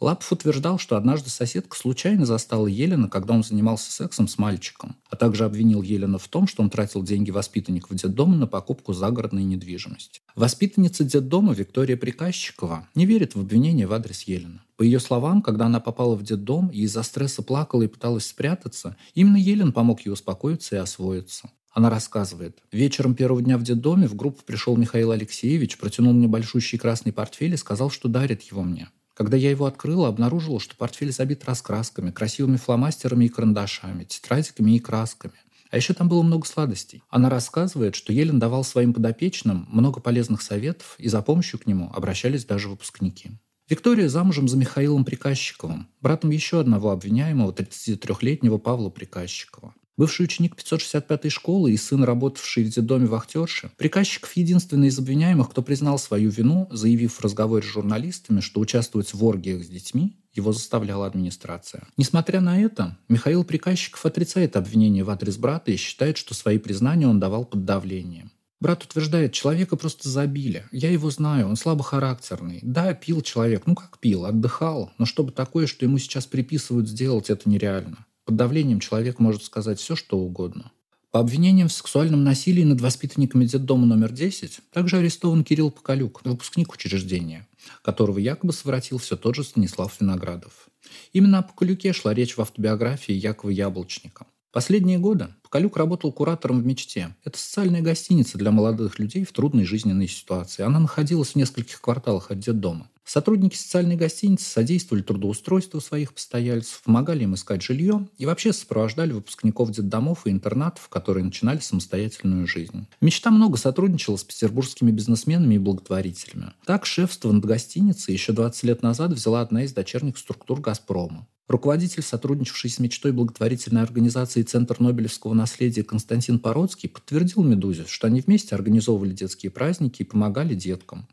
Лапов 0.00 0.32
утверждал, 0.32 0.78
что 0.78 0.96
однажды 0.96 1.28
соседка 1.28 1.76
случайно 1.76 2.24
застала 2.24 2.66
Елена, 2.66 3.06
когда 3.08 3.34
он 3.34 3.44
занимался 3.44 3.92
сексом 3.92 4.28
с 4.28 4.38
мальчиком, 4.38 4.96
а 5.10 5.16
также 5.16 5.44
обвинил 5.44 5.82
Елена 5.82 6.18
в 6.18 6.26
том, 6.26 6.46
что 6.46 6.62
он 6.62 6.70
тратил 6.70 7.02
деньги 7.02 7.30
воспитанников 7.30 7.94
детдома 7.96 8.34
на 8.34 8.46
покупку 8.46 8.94
загородной 8.94 9.44
недвижимости. 9.44 10.22
Воспитанница 10.34 11.04
детдома 11.04 11.52
Виктория 11.52 11.98
Приказчикова 11.98 12.88
не 12.94 13.04
верит 13.04 13.34
в 13.34 13.40
обвинение 13.40 13.86
в 13.86 13.92
адрес 13.92 14.22
Елена. 14.22 14.62
По 14.76 14.82
ее 14.82 15.00
словам, 15.00 15.42
когда 15.42 15.66
она 15.66 15.80
попала 15.80 16.16
в 16.16 16.22
детдом 16.22 16.68
и 16.68 16.80
из-за 16.80 17.02
стресса 17.02 17.42
плакала 17.42 17.82
и 17.82 17.88
пыталась 17.88 18.26
спрятаться, 18.26 18.96
именно 19.12 19.36
Елен 19.36 19.72
помог 19.72 20.00
ей 20.06 20.12
успокоиться 20.12 20.76
и 20.76 20.78
освоиться. 20.78 21.50
Она 21.72 21.90
рассказывает. 21.90 22.58
Вечером 22.72 23.14
первого 23.14 23.42
дня 23.42 23.58
в 23.58 23.62
детдоме 23.62 24.08
в 24.08 24.16
группу 24.16 24.42
пришел 24.44 24.76
Михаил 24.76 25.10
Алексеевич, 25.10 25.76
протянул 25.76 26.14
мне 26.14 26.26
большущий 26.26 26.78
красный 26.78 27.12
портфель 27.12 27.52
и 27.52 27.58
сказал, 27.58 27.90
что 27.90 28.08
дарит 28.08 28.42
его 28.42 28.62
мне. 28.62 28.88
Когда 29.20 29.36
я 29.36 29.50
его 29.50 29.66
открыла, 29.66 30.08
обнаружила, 30.08 30.58
что 30.58 30.74
портфель 30.74 31.12
забит 31.12 31.44
раскрасками, 31.44 32.10
красивыми 32.10 32.56
фломастерами 32.56 33.26
и 33.26 33.28
карандашами, 33.28 34.04
тетрадиками 34.04 34.76
и 34.76 34.78
красками. 34.78 35.34
А 35.70 35.76
еще 35.76 35.92
там 35.92 36.08
было 36.08 36.22
много 36.22 36.46
сладостей. 36.46 37.02
Она 37.10 37.28
рассказывает, 37.28 37.94
что 37.94 38.14
Елен 38.14 38.38
давал 38.38 38.64
своим 38.64 38.94
подопечным 38.94 39.68
много 39.70 40.00
полезных 40.00 40.40
советов, 40.40 40.94
и 40.96 41.10
за 41.10 41.20
помощью 41.20 41.58
к 41.58 41.66
нему 41.66 41.92
обращались 41.94 42.46
даже 42.46 42.70
выпускники. 42.70 43.32
Виктория 43.68 44.08
замужем 44.08 44.48
за 44.48 44.56
Михаилом 44.56 45.04
Приказчиковым, 45.04 45.88
братом 46.00 46.30
еще 46.30 46.58
одного 46.58 46.90
обвиняемого, 46.90 47.52
33-летнего 47.52 48.56
Павла 48.56 48.88
Приказчикова. 48.88 49.74
Бывший 50.00 50.24
ученик 50.24 50.54
565-й 50.56 51.28
школы 51.28 51.72
и 51.72 51.76
сын, 51.76 52.02
работавший 52.04 52.64
в 52.64 52.70
детдоме 52.70 53.04
вахтерши, 53.04 53.70
приказчиков 53.76 54.34
единственный 54.34 54.88
из 54.88 54.98
обвиняемых, 54.98 55.50
кто 55.50 55.60
признал 55.60 55.98
свою 55.98 56.30
вину, 56.30 56.68
заявив 56.70 57.16
в 57.16 57.20
разговоре 57.20 57.62
с 57.62 57.66
журналистами, 57.66 58.40
что 58.40 58.60
участвовать 58.60 59.12
в 59.12 59.22
оргиях 59.22 59.62
с 59.62 59.68
детьми 59.68 60.16
его 60.32 60.54
заставляла 60.54 61.06
администрация. 61.06 61.86
Несмотря 61.98 62.40
на 62.40 62.58
это, 62.58 62.96
Михаил 63.10 63.44
Приказчиков 63.44 64.06
отрицает 64.06 64.56
обвинение 64.56 65.04
в 65.04 65.10
адрес 65.10 65.36
брата 65.36 65.70
и 65.70 65.76
считает, 65.76 66.16
что 66.16 66.32
свои 66.32 66.56
признания 66.56 67.06
он 67.06 67.20
давал 67.20 67.44
под 67.44 67.66
давлением. 67.66 68.32
Брат 68.58 68.82
утверждает, 68.82 69.34
человека 69.34 69.76
просто 69.76 70.08
забили. 70.08 70.64
Я 70.72 70.90
его 70.90 71.10
знаю, 71.10 71.46
он 71.46 71.56
слабохарактерный. 71.56 72.60
Да, 72.62 72.94
пил 72.94 73.20
человек, 73.20 73.66
ну 73.66 73.74
как 73.74 73.98
пил, 73.98 74.24
отдыхал, 74.24 74.92
но 74.96 75.04
чтобы 75.04 75.32
такое, 75.32 75.66
что 75.66 75.84
ему 75.84 75.98
сейчас 75.98 76.24
приписывают 76.24 76.88
сделать, 76.88 77.28
это 77.28 77.50
нереально. 77.50 78.06
Под 78.30 78.36
давлением 78.36 78.78
человек 78.78 79.18
может 79.18 79.42
сказать 79.42 79.80
все, 79.80 79.96
что 79.96 80.16
угодно. 80.16 80.70
По 81.10 81.18
обвинениям 81.18 81.66
в 81.66 81.72
сексуальном 81.72 82.22
насилии 82.22 82.62
над 82.62 82.80
воспитанниками 82.80 83.44
детдома 83.44 83.86
номер 83.86 84.12
10 84.12 84.60
также 84.72 84.98
арестован 84.98 85.42
Кирилл 85.42 85.72
Поколюк, 85.72 86.20
выпускник 86.24 86.72
учреждения, 86.72 87.48
которого 87.82 88.18
якобы 88.18 88.52
совратил 88.52 88.98
все 88.98 89.16
тот 89.16 89.34
же 89.34 89.42
Станислав 89.42 90.00
Виноградов. 90.00 90.68
Именно 91.12 91.40
о 91.40 91.42
Поколюке 91.42 91.92
шла 91.92 92.14
речь 92.14 92.36
в 92.36 92.40
автобиографии 92.40 93.14
Якова 93.14 93.50
Яблочника. 93.50 94.26
Последние 94.52 94.98
годы 94.98 95.28
Поколюк 95.50 95.76
работал 95.76 96.12
куратором 96.12 96.60
в 96.60 96.64
«Мечте». 96.64 97.16
Это 97.24 97.36
социальная 97.36 97.82
гостиница 97.82 98.38
для 98.38 98.52
молодых 98.52 99.00
людей 99.00 99.24
в 99.24 99.32
трудной 99.32 99.64
жизненной 99.64 100.06
ситуации. 100.06 100.62
Она 100.62 100.78
находилась 100.78 101.30
в 101.30 101.36
нескольких 101.36 101.80
кварталах 101.80 102.30
от 102.30 102.38
детдома. 102.38 102.88
Сотрудники 103.04 103.56
социальной 103.56 103.96
гостиницы 103.96 104.44
содействовали 104.44 105.02
трудоустройству 105.02 105.80
своих 105.80 106.14
постояльцев, 106.14 106.80
помогали 106.84 107.24
им 107.24 107.34
искать 107.34 107.62
жилье 107.62 108.06
и 108.16 108.26
вообще 108.26 108.52
сопровождали 108.52 109.10
выпускников 109.10 109.72
детдомов 109.72 110.28
и 110.28 110.30
интернатов, 110.30 110.88
которые 110.88 111.24
начинали 111.24 111.58
самостоятельную 111.58 112.46
жизнь. 112.46 112.86
Мечта 113.00 113.32
много 113.32 113.56
сотрудничала 113.56 114.14
с 114.14 114.22
петербургскими 114.22 114.92
бизнесменами 114.92 115.56
и 115.56 115.58
благотворителями. 115.58 116.52
Так 116.64 116.86
шефство 116.86 117.32
над 117.32 117.44
гостиницей 117.44 118.14
еще 118.14 118.32
20 118.32 118.62
лет 118.62 118.82
назад 118.82 119.10
взяла 119.12 119.40
одна 119.40 119.64
из 119.64 119.72
дочерних 119.72 120.16
структур 120.16 120.60
«Газпрома». 120.60 121.26
Руководитель, 121.50 122.04
сотрудничавший 122.04 122.70
с 122.70 122.78
мечтой 122.78 123.10
благотворительной 123.10 123.82
организации 123.82 124.42
Центр 124.42 124.78
Нобелевского 124.78 125.34
наследия 125.34 125.82
Константин 125.82 126.38
Породский 126.38 126.88
подтвердил 126.88 127.42
«Медузе», 127.42 127.86
что 127.88 128.06
они 128.06 128.20
вместе 128.20 128.54
организовывали 128.54 129.10
детские 129.10 129.50
праздники 129.50 130.02
и 130.02 130.04
помогали 130.04 130.54
деткам. 130.54 131.08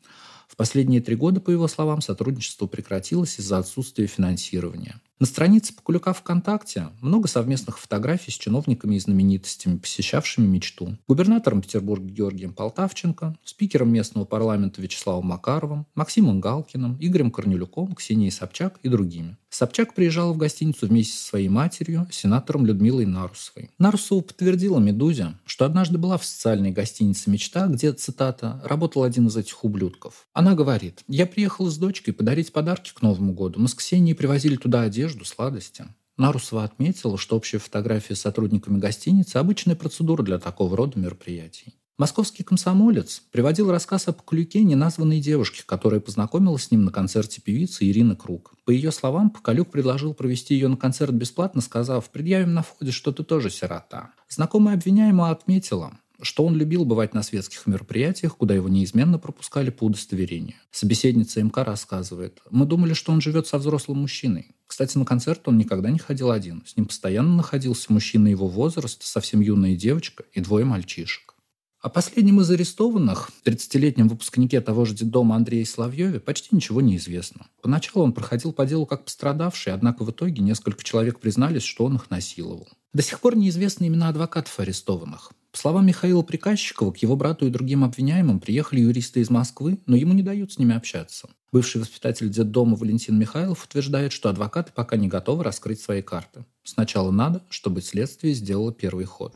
В 0.48 0.56
последние 0.56 1.02
три 1.02 1.16
года, 1.16 1.40
по 1.40 1.50
его 1.50 1.68
словам, 1.68 2.02
сотрудничество 2.02 2.68
прекратилось 2.68 3.40
из-за 3.40 3.58
отсутствия 3.58 4.06
финансирования. 4.06 5.02
На 5.20 5.26
странице 5.26 5.74
Покулюка 5.74 6.14
ВКонтакте 6.14 6.90
много 7.02 7.28
совместных 7.28 7.80
фотографий 7.80 8.30
с 8.30 8.36
чиновниками 8.36 8.98
и 8.98 9.00
знаменитостями, 9.00 9.80
посещавшими 9.80 10.46
мечту. 10.46 10.96
Губернатором 11.08 11.64
Петербурга 11.64 12.06
Георгием 12.08 12.54
Полтавченко, 12.54 13.36
спикером 13.44 13.92
местного 13.92 14.26
парламента 14.26 14.80
Вячеславом 14.80 15.26
Макаровым, 15.26 15.88
Максимом 15.96 16.40
Галкиным, 16.40 16.98
Игорем 17.00 17.32
Корнелюком, 17.32 17.96
Ксенией 17.96 18.30
Собчак 18.30 18.78
и 18.84 18.90
другими. 18.90 19.38
Собчак 19.50 19.96
приезжала 19.96 20.34
в 20.34 20.38
гостиницу 20.38 20.88
вместе 20.88 21.18
со 21.18 21.30
своей 21.30 21.48
матерью, 21.50 22.08
сенатором 22.12 22.66
Людмилой 22.66 23.06
Нарусовой. 23.06 23.72
Нарусова 23.80 24.22
подтвердила 24.22 24.78
«Медузе», 24.78 25.36
что 25.46 25.66
однажды 25.66 25.98
была 25.98 26.18
в 26.18 26.26
социальной 26.26 26.72
гостинице 26.72 27.32
«Мечта», 27.32 27.66
где, 27.68 27.94
цитата, 27.94 28.62
работал 28.64 29.04
один 29.04 29.28
из 29.28 29.38
этих 29.38 29.64
ублюдков. 29.64 30.28
Она 30.34 30.54
говорит, 30.54 31.04
«Я 31.08 31.26
приехала 31.26 31.72
с 31.72 31.78
дочкой 31.78 32.14
подарить 32.14 32.52
подарки 32.52 32.92
к 32.94 33.02
Новому 33.02 33.34
году. 33.34 33.60
Мы 33.60 33.68
с 33.68 33.74
Ксенией 33.74 34.16
привозили 34.16 34.58
туда 34.58 34.82
одежду, 34.82 35.07
одежду, 35.08 35.26
сладости. 35.26 35.86
Нарусова 36.18 36.64
отметила, 36.64 37.18
что 37.18 37.38
общая 37.38 37.60
фотография 37.60 38.16
с 38.16 38.22
сотрудниками 38.22 38.80
гостиницы– 38.80 39.38
обычная 39.38 39.76
процедура 39.76 40.24
для 40.24 40.40
такого 40.40 40.76
рода 40.76 41.00
мероприятий. 41.00 41.76
Московский 41.98 42.44
комсомолец 42.44 43.24
приводил 43.32 43.72
рассказ 43.72 44.08
о 44.08 44.14
Поколюке 44.14 44.64
неназванной 44.64 45.20
девушке, 45.20 45.64
которая 45.66 46.00
познакомилась 46.00 46.66
с 46.66 46.72
ним 46.72 46.86
на 46.86 46.92
концерте 46.92 47.42
певицы 47.42 47.86
Ирины 47.86 48.16
Круг. 48.16 48.54
По 48.66 48.72
ее 48.72 48.92
словам, 48.92 49.30
Поколюк 49.30 49.72
предложил 49.72 50.14
провести 50.14 50.54
ее 50.54 50.68
на 50.68 50.78
концерт 50.78 51.14
бесплатно, 51.14 51.62
сказав 51.62 52.10
«Предъявим 52.10 52.54
на 52.54 52.62
входе, 52.62 52.92
что 52.92 53.12
ты 53.12 53.24
тоже 53.24 53.50
сирота». 53.50 54.12
Знакомая 54.30 54.76
обвиняемая 54.76 55.32
отметила, 55.32 55.98
что 56.22 56.46
он 56.46 56.56
любил 56.56 56.86
бывать 56.86 57.14
на 57.14 57.24
светских 57.24 57.68
мероприятиях, 57.68 58.38
куда 58.38 58.56
его 58.56 58.70
неизменно 58.70 59.20
пропускали 59.20 59.70
по 59.70 59.86
удостоверению. 59.86 60.56
Собеседница 60.72 61.42
МК 61.42 61.64
рассказывает, 61.64 62.42
«Мы 62.50 62.66
думали, 62.66 62.94
что 62.94 63.12
он 63.12 63.22
живет 63.22 63.48
со 63.48 63.58
взрослым 63.58 64.00
мужчиной. 64.00 64.56
Кстати, 64.66 64.98
на 64.98 65.06
концерт 65.06 65.48
он 65.48 65.58
никогда 65.58 65.90
не 65.90 66.00
ходил 66.00 66.32
один. 66.32 66.64
С 66.66 66.76
ним 66.76 66.88
постоянно 66.88 67.36
находился 67.36 67.92
мужчина 67.94 68.28
его 68.28 68.48
возраста, 68.48 69.08
совсем 69.08 69.40
юная 69.42 69.76
девочка 69.76 70.24
и 70.34 70.42
двое 70.42 70.66
мальчишек. 70.66 71.36
О 71.80 71.90
последнем 71.90 72.42
из 72.42 72.50
арестованных, 72.50 73.30
30-летнем 73.46 74.08
выпускнике 74.10 74.62
того 74.62 74.84
же 74.84 74.96
детдома 74.96 75.36
Андрея 75.36 75.64
Славьеве, 75.64 76.20
почти 76.20 76.56
ничего 76.56 76.82
не 76.82 76.98
известно. 76.98 77.46
Поначалу 77.62 78.04
он 78.04 78.14
проходил 78.14 78.52
по 78.52 78.66
делу 78.66 78.88
как 78.88 79.06
пострадавший, 79.06 79.74
однако 79.74 80.04
в 80.04 80.10
итоге 80.10 80.42
несколько 80.42 80.84
человек 80.84 81.20
признались, 81.20 81.64
что 81.64 81.86
он 81.86 81.96
их 81.96 82.10
насиловал. 82.10 82.68
До 82.94 83.04
сих 83.04 83.20
пор 83.20 83.38
неизвестны 83.38 83.88
имена 83.88 84.10
адвокатов 84.10 84.60
арестованных. 84.60 85.32
По 85.58 85.62
словам 85.62 85.88
Михаила 85.88 86.22
Приказчикова, 86.22 86.92
к 86.92 86.98
его 86.98 87.16
брату 87.16 87.48
и 87.48 87.50
другим 87.50 87.84
обвиняемым 87.84 88.40
приехали 88.40 88.82
юристы 88.82 89.22
из 89.22 89.32
Москвы, 89.32 89.80
но 89.88 89.96
ему 89.96 90.14
не 90.14 90.22
дают 90.22 90.54
с 90.54 90.60
ними 90.60 90.76
общаться. 90.76 91.30
Бывший 91.52 91.82
воспитатель 91.82 92.30
детдома 92.30 92.78
Валентин 92.78 93.18
Михайлов 93.18 93.66
утверждает, 93.66 94.12
что 94.12 94.30
адвокаты 94.30 94.72
пока 94.76 94.98
не 94.98 95.08
готовы 95.08 95.44
раскрыть 95.44 95.82
свои 95.82 96.04
карты. 96.04 96.46
Сначала 96.64 97.10
надо, 97.10 97.42
чтобы 97.50 97.82
следствие 97.82 98.36
сделало 98.36 98.72
первый 98.72 99.06
ход. 99.06 99.34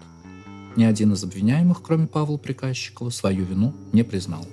Ни 0.75 0.83
один 0.83 1.11
из 1.13 1.23
обвиняемых, 1.23 1.81
кроме 1.81 2.05
Павла 2.05 2.37
Приказчикова, 2.37 3.09
свою 3.09 3.43
вину 3.43 3.73
не 3.91 4.03
признал. 4.03 4.45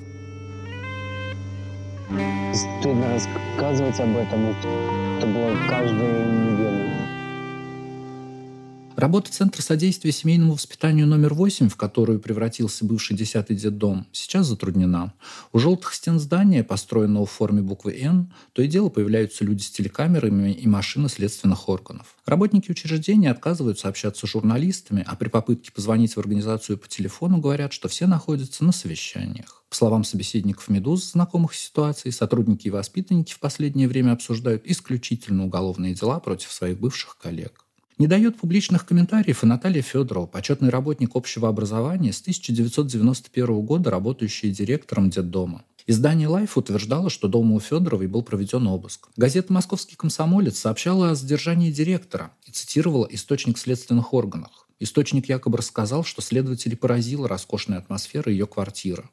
Стыдно 2.55 3.13
рассказывать 3.13 4.01
об 4.01 4.17
этом. 4.17 4.47
Это 4.47 5.27
было 5.27 5.55
каждую 5.69 6.53
неделю. 6.53 6.78
Работа 8.99 9.31
Центра 9.31 9.63
содействия 9.63 10.11
семейному 10.11 10.55
воспитанию 10.55 11.07
номер 11.07 11.33
8, 11.33 11.69
в 11.69 11.77
которую 11.77 12.19
превратился 12.19 12.85
бывший 12.85 13.17
10-й 13.17 13.55
детдом, 13.55 14.09
сейчас 14.11 14.49
затруднена. 14.49 15.15
У 15.53 15.61
желтых 15.61 15.95
стен 15.95 16.19
здания, 16.19 16.65
построенного 16.65 17.25
в 17.25 17.31
форме 17.31 17.63
буквы 17.63 17.97
«Н», 18.03 18.33
то 18.55 18.61
и 18.61 18.67
дело 18.67 18.89
появляются 18.89 19.45
люди 19.45 19.63
с 19.63 19.71
телекамерами 19.71 20.51
и 20.51 20.67
машины 20.67 21.09
следственных 21.09 21.69
органов. 21.69 22.17
Работники 22.27 22.73
учреждения 22.73 23.31
отказываются 23.31 23.87
общаться 23.87 24.27
с 24.27 24.31
журналистами, 24.31 25.05
а 25.07 25.15
при 25.15 25.29
попытке 25.29 25.71
позвонить 25.71 26.15
в 26.15 26.19
организацию 26.19 26.77
по 26.77 26.89
телефону 26.89 27.39
говорят, 27.39 27.73
что 27.73 27.87
все 27.87 28.09
находятся 28.09 28.65
на 28.65 28.73
совещаниях. 28.73 29.63
По 29.71 29.77
словам 29.77 30.03
собеседников 30.03 30.67
«Медузы», 30.67 31.07
знакомых 31.11 31.55
с 31.55 31.61
ситуацией, 31.61 32.11
сотрудники 32.11 32.67
и 32.67 32.71
воспитанники 32.71 33.33
в 33.33 33.39
последнее 33.39 33.87
время 33.87 34.11
обсуждают 34.11 34.63
исключительно 34.65 35.45
уголовные 35.45 35.95
дела 35.95 36.19
против 36.19 36.51
своих 36.51 36.81
бывших 36.81 37.17
коллег. 37.17 37.68
Не 37.99 38.07
дает 38.07 38.37
публичных 38.37 38.87
комментариев 38.87 39.43
и 39.43 39.47
Наталья 39.47 39.83
Федорова, 39.83 40.27
почетный 40.27 40.69
работник 40.69 41.17
общего 41.17 41.49
образования 41.49 42.13
с 42.13 42.21
1991 42.21 43.61
года, 43.63 43.91
работающая 43.91 44.51
директором 44.53 45.11
детдома. 45.11 45.65
Издание 45.89 46.29
«Лайф» 46.29 46.57
утверждало, 46.57 47.11
что 47.11 47.27
дома 47.27 47.57
у 47.57 47.61
Федоровой 47.61 48.07
был 48.07 48.23
проведен 48.23 48.69
обыск. 48.69 49.09
Газета 49.17 49.53
«Московский 49.53 49.97
комсомолец» 49.97 50.59
сообщала 50.59 51.11
о 51.11 51.15
задержании 51.17 51.73
директора 51.73 52.31
и 52.47 52.53
цитировала 52.53 53.09
источник 53.11 53.59
следственных 53.59 54.15
органов. 54.15 54.53
Источник 54.79 55.29
якобы 55.29 55.59
рассказал, 55.59 56.05
что 56.05 56.23
следователей 56.23 56.77
поразила 56.77 57.27
роскошная 57.27 57.79
атмосфера 57.79 58.31
ее 58.31 58.47
квартиры. 58.47 59.09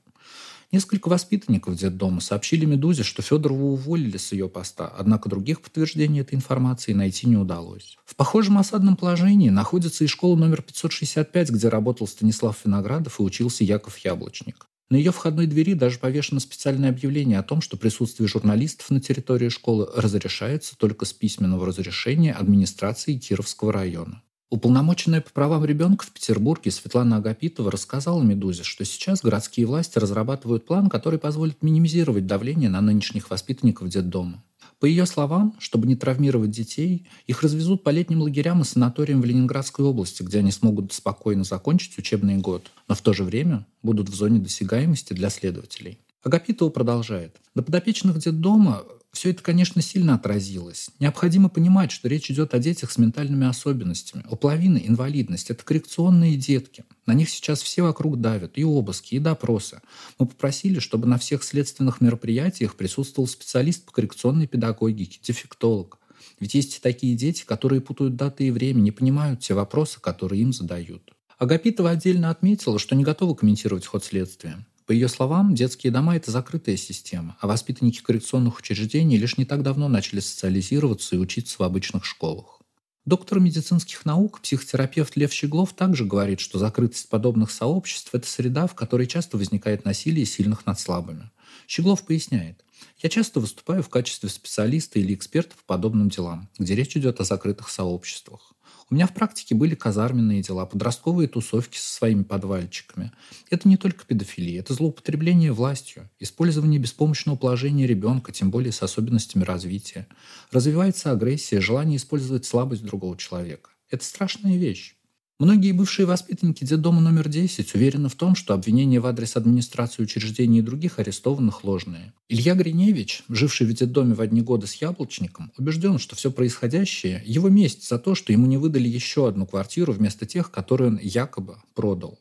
Несколько 0.76 1.08
воспитанников 1.08 1.78
детдома 1.78 2.20
сообщили 2.20 2.66
«Медузе», 2.66 3.04
что 3.04 3.22
Федорову 3.22 3.72
уволили 3.72 4.18
с 4.18 4.34
ее 4.34 4.50
поста, 4.50 4.94
однако 5.00 5.30
других 5.30 5.62
подтверждений 5.62 6.20
этой 6.20 6.36
информации 6.36 6.92
найти 6.92 7.30
не 7.30 7.38
удалось. 7.38 7.98
В 8.04 8.14
похожем 8.18 8.58
осадном 8.58 8.98
положении 8.98 9.50
находится 9.50 10.04
и 10.04 10.08
школа 10.08 10.36
номер 10.36 10.62
565, 10.62 11.52
где 11.52 11.70
работал 11.70 12.08
Станислав 12.08 12.58
Виноградов 12.66 13.22
и 13.22 13.24
учился 13.24 13.64
Яков 13.64 13.98
Яблочник. 14.00 14.68
На 14.90 14.98
ее 14.98 15.14
входной 15.14 15.48
двери 15.48 15.76
даже 15.76 15.98
повешено 15.98 16.42
специальное 16.42 16.90
объявление 16.90 17.40
о 17.40 17.44
том, 17.44 17.62
что 17.62 17.78
присутствие 17.78 18.28
журналистов 18.28 18.90
на 18.90 19.00
территории 19.00 19.48
школы 19.48 19.88
разрешается 19.96 20.78
только 20.78 21.06
с 21.06 21.14
письменного 21.14 21.68
разрешения 21.68 22.34
администрации 22.34 23.18
Кировского 23.18 23.72
района. 23.72 24.22
Уполномоченная 24.52 25.22
по 25.22 25.32
правам 25.32 25.66
ребенка 25.66 26.06
в 26.06 26.12
Петербурге 26.12 26.70
Светлана 26.70 27.18
Агапитова 27.18 27.72
рассказала 27.72 28.22
«Медузе», 28.22 28.64
что 28.64 28.86
сейчас 28.86 29.22
городские 29.22 29.66
власти 29.66 29.98
разрабатывают 29.98 30.66
план, 30.66 30.88
который 30.88 31.18
позволит 31.18 31.64
минимизировать 31.64 32.28
давление 32.28 32.70
на 32.70 32.80
нынешних 32.80 33.32
воспитанников 33.32 33.90
детдома. 33.90 34.44
По 34.80 34.86
ее 34.86 35.08
словам, 35.08 35.56
чтобы 35.58 35.88
не 35.88 35.96
травмировать 35.96 36.52
детей, 36.52 37.08
их 37.26 37.42
развезут 37.42 37.84
по 37.84 37.90
летним 37.90 38.22
лагерям 38.22 38.62
и 38.62 38.66
санаториям 38.66 39.22
в 39.22 39.26
Ленинградской 39.26 39.84
области, 39.84 40.22
где 40.22 40.40
они 40.40 40.52
смогут 40.52 40.94
спокойно 40.94 41.44
закончить 41.44 41.98
учебный 41.98 42.38
год, 42.38 42.72
но 42.88 42.94
в 42.94 43.02
то 43.02 43.14
же 43.14 43.24
время 43.24 43.66
будут 43.82 44.10
в 44.10 44.16
зоне 44.16 44.40
досягаемости 44.40 45.14
для 45.14 45.32
следователей. 45.32 46.00
Агапитова 46.24 46.70
продолжает. 46.70 47.36
До 47.54 47.62
подопечных 47.62 48.18
детдома 48.18 48.84
все 49.16 49.32
это, 49.32 49.42
конечно, 49.42 49.82
сильно 49.82 50.16
отразилось. 50.16 50.90
Необходимо 51.00 51.48
понимать, 51.48 51.92
что 51.92 52.10
речь 52.10 52.30
идет 52.30 52.54
о 52.54 52.60
детях 52.60 52.92
с 52.92 52.98
ментальными 52.98 53.48
особенностями. 53.48 54.26
У 54.30 54.36
половины 54.36 54.84
инвалидность– 54.86 55.50
это 55.52 55.64
коррекционные 55.64 56.36
детки. 56.36 56.84
На 57.06 57.14
них 57.14 57.30
сейчас 57.30 57.62
все 57.62 57.82
вокруг 57.82 58.20
давят. 58.20 58.58
И 58.58 58.66
обыски, 58.66 59.16
и 59.16 59.20
допросы. 59.20 59.82
Мы 60.20 60.26
попросили, 60.26 60.80
чтобы 60.80 61.08
на 61.08 61.18
всех 61.18 61.44
следственных 61.44 62.02
мероприятиях 62.02 62.76
присутствовал 62.76 63.28
специалист 63.28 63.86
по 63.86 63.94
коррекционной 63.94 64.48
педагогике, 64.48 65.20
дефектолог. 65.24 65.98
Ведь 66.42 66.54
есть 66.54 66.78
и 66.78 66.82
такие 66.82 67.16
дети, 67.16 67.46
которые 67.46 67.80
путают 67.80 68.18
даты 68.18 68.48
и 68.48 68.52
время, 68.52 68.82
не 68.82 68.92
понимают 68.92 69.40
те 69.40 69.54
вопросы, 69.54 70.02
которые 70.02 70.42
им 70.42 70.52
задают. 70.52 71.14
Агапитова 71.38 71.92
отдельно 71.92 72.30
отметила, 72.30 72.80
что 72.80 72.96
не 72.96 73.04
готова 73.04 73.34
комментировать 73.34 73.86
ход 73.86 74.04
следствия. 74.04 74.66
По 74.86 74.92
ее 74.92 75.08
словам, 75.08 75.56
детские 75.56 75.92
дома– 75.92 76.16
это 76.18 76.30
закрытая 76.30 76.78
система, 76.78 77.38
а 77.42 77.48
воспитанники 77.48 78.04
коррекционных 78.04 78.60
учреждений 78.60 79.18
лишь 79.18 79.38
не 79.38 79.46
так 79.46 79.64
давно 79.64 79.88
начали 79.88 80.20
социализироваться 80.20 81.16
и 81.16 81.20
учиться 81.20 81.56
в 81.58 81.64
обычных 81.64 82.06
школах. 82.06 82.62
Доктор 83.04 83.40
медицинских 83.40 84.06
наук, 84.06 84.42
психотерапевт 84.42 85.16
Лев 85.16 85.32
Щеглов 85.32 85.74
также 85.74 86.06
говорит, 86.06 86.40
что 86.40 86.58
закрытость 86.58 87.08
подобных 87.10 87.52
сообществ– 87.52 88.10
это 88.14 88.28
среда, 88.28 88.66
в 88.66 88.74
которой 88.74 89.06
часто 89.06 89.38
возникает 89.38 89.86
насилие 89.86 90.26
сильных 90.26 90.66
над 90.66 90.80
слабыми. 90.80 91.32
Щеглов 91.68 92.04
поясняет, 92.04 92.65
я 93.02 93.10
часто 93.10 93.40
выступаю 93.40 93.84
в 93.84 93.90
качестве 93.90 94.30
специалиста 94.30 95.00
или 95.00 95.14
эксперта 95.14 95.56
по 95.56 95.64
подобным 95.76 96.10
делам, 96.10 96.50
где 96.58 96.76
речь 96.76 96.96
идет 96.98 97.20
о 97.20 97.24
закрытых 97.24 97.70
сообществах. 97.70 98.54
У 98.90 98.94
меня 98.94 99.08
в 99.08 99.14
практике 99.14 99.56
были 99.56 99.74
казарменные 99.74 100.44
дела, 100.44 100.66
подростковые 100.68 101.28
тусовки 101.28 101.78
со 101.78 101.92
своими 101.92 102.22
подвальчиками. 102.22 103.12
Это 103.50 103.68
не 103.68 103.78
только 103.78 104.06
педофилия, 104.06 104.60
это 104.60 104.76
злоупотребление 104.76 105.52
властью, 105.52 106.10
использование 106.20 106.80
беспомощного 106.80 107.36
положения 107.36 107.88
ребенка, 107.88 108.32
тем 108.32 108.52
более 108.52 108.72
с 108.72 108.84
особенностями 108.84 109.44
развития. 109.44 110.08
Развивается 110.52 111.12
агрессия, 111.12 111.62
желание 111.62 111.98
использовать 111.98 112.46
слабость 112.46 112.84
другого 112.84 113.18
человека. 113.18 113.72
Это 113.90 114.06
страшная 114.06 114.58
вещь. 114.58 114.96
Многие 115.38 115.74
бывшие 115.74 116.06
воспитанники 116.06 116.64
детдома 116.64 117.02
номер 117.02 117.28
10 117.28 117.76
уверены 117.76 118.08
в 118.08 118.16
том, 118.16 118.36
что 118.36 118.54
обвинения 118.54 119.02
в 119.02 119.06
адрес 119.06 119.36
администрации 119.36 120.02
учреждений 120.02 120.60
и 120.60 120.62
других 120.62 120.98
арестованных 120.98 121.66
ложные. 121.66 122.14
Илья 122.30 122.56
Гриневич, 122.56 123.24
живший 123.28 123.68
в 123.68 123.74
детдоме 123.74 124.14
в 124.14 124.22
одни 124.22 124.40
годы 124.42 124.66
с 124.66 124.76
Яблочником, 124.76 125.52
убежден, 125.58 126.00
что 126.00 126.16
все 126.16 126.32
происходящее– 126.32 127.22
его 127.26 127.50
месть 127.50 127.86
за 127.86 128.00
то, 128.00 128.16
что 128.16 128.32
ему 128.32 128.46
не 128.46 128.56
выдали 128.56 128.88
еще 128.88 129.28
одну 129.28 129.46
квартиру 129.46 129.92
вместо 129.92 130.26
тех, 130.26 130.52
которые 130.52 130.92
он 130.92 131.00
якобы 131.04 131.58
продал. 131.74 132.18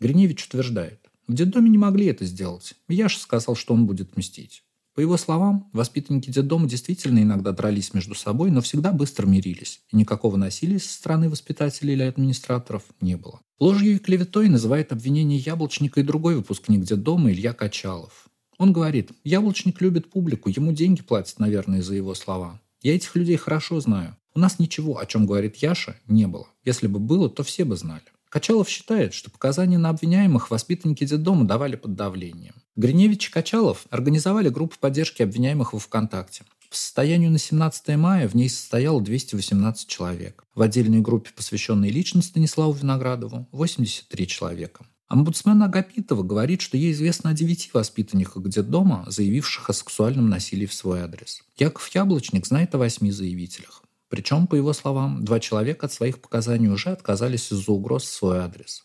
Гриневич 0.00 0.46
утверждает, 0.46 0.98
в 1.28 1.34
детдоме 1.34 1.70
не 1.70 1.78
могли 1.78 2.06
это 2.06 2.24
сделать. 2.24 2.74
Яша 2.88 3.20
сказал, 3.20 3.54
что 3.54 3.74
он 3.74 3.86
будет 3.86 4.16
мстить. 4.16 4.64
По 4.96 5.00
его 5.00 5.18
словам, 5.18 5.68
воспитанники 5.74 6.30
детдома 6.30 6.66
действительно 6.66 7.18
иногда 7.18 7.52
дрались 7.52 7.92
между 7.92 8.14
собой, 8.14 8.50
но 8.50 8.62
всегда 8.62 8.92
быстро 8.92 9.26
мирились, 9.26 9.82
и 9.92 9.96
никакого 9.96 10.38
насилия 10.38 10.78
со 10.78 10.88
стороны 10.88 11.28
воспитателей 11.28 11.92
или 11.92 12.02
администраторов 12.02 12.82
не 13.02 13.14
было. 13.18 13.40
Ложью 13.60 13.96
и 13.96 13.98
клеветой 13.98 14.48
называет 14.48 14.92
обвинение 14.92 15.38
Яблочника 15.38 16.00
и 16.00 16.02
другой 16.02 16.36
выпускник 16.36 16.82
детдома 16.82 17.30
Илья 17.30 17.52
Качалов. 17.52 18.28
Он 18.56 18.72
говорит, 18.72 19.10
Яблочник 19.22 19.82
любит 19.82 20.10
публику, 20.10 20.48
ему 20.48 20.72
деньги 20.72 21.02
платят, 21.02 21.38
наверное, 21.40 21.82
за 21.82 21.94
его 21.94 22.14
слова. 22.14 22.58
Я 22.80 22.96
этих 22.96 23.14
людей 23.16 23.36
хорошо 23.36 23.78
знаю. 23.80 24.16
У 24.34 24.38
нас 24.38 24.58
ничего, 24.58 24.98
о 24.98 25.04
чем 25.04 25.26
говорит 25.26 25.56
Яша, 25.56 25.96
не 26.06 26.26
было. 26.26 26.46
Если 26.64 26.86
бы 26.86 27.00
было, 27.00 27.28
то 27.28 27.42
все 27.42 27.66
бы 27.66 27.76
знали. 27.76 28.04
Качалов 28.28 28.68
считает, 28.68 29.14
что 29.14 29.30
показания 29.30 29.78
на 29.78 29.90
обвиняемых 29.90 30.50
воспитанники 30.50 31.04
детдома 31.04 31.44
давали 31.44 31.76
под 31.76 31.94
давлением. 31.94 32.54
Гриневич 32.76 33.28
и 33.28 33.32
Качалов 33.32 33.86
организовали 33.90 34.48
группу 34.48 34.76
поддержки 34.78 35.22
обвиняемых 35.22 35.72
во 35.72 35.78
ВКонтакте. 35.78 36.44
По 36.68 36.76
состоянию 36.76 37.30
на 37.30 37.38
17 37.38 37.96
мая 37.96 38.28
в 38.28 38.34
ней 38.34 38.48
состояло 38.50 39.00
218 39.00 39.88
человек. 39.88 40.44
В 40.54 40.62
отдельной 40.62 41.00
группе, 41.00 41.30
посвященной 41.34 41.90
лично 41.90 42.22
Станиславу 42.22 42.72
Виноградову, 42.72 43.48
83 43.52 44.26
человека. 44.26 44.84
Омбудсмен 45.08 45.62
Агапитова 45.62 46.24
говорит, 46.24 46.60
что 46.60 46.76
ей 46.76 46.90
известно 46.90 47.30
о 47.30 47.32
девяти 47.32 47.70
воспитанниках 47.72 48.42
детдома, 48.48 49.04
заявивших 49.06 49.70
о 49.70 49.72
сексуальном 49.72 50.28
насилии 50.28 50.66
в 50.66 50.74
свой 50.74 51.00
адрес. 51.00 51.44
Яков 51.56 51.88
Яблочник 51.94 52.44
знает 52.44 52.74
о 52.74 52.78
восьми 52.78 53.12
заявителях. 53.12 53.84
Причем, 54.08 54.46
по 54.46 54.54
его 54.54 54.72
словам, 54.72 55.24
два 55.24 55.40
человека 55.40 55.86
от 55.86 55.92
своих 55.92 56.20
показаний 56.20 56.68
уже 56.68 56.90
отказались 56.90 57.52
из-за 57.52 57.72
угроз 57.72 58.04
в 58.04 58.12
свой 58.12 58.38
адрес. 58.38 58.84